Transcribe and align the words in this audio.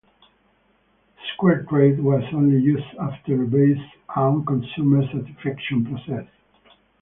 SquareTrade 1.31 2.01
was 2.01 2.23
only 2.33 2.59
used 2.59 2.87
after 2.99 3.37
eBay's 3.37 3.79
own 4.17 4.43
consumer 4.47 5.03
satisfaction 5.11 5.85
process. 5.85 6.25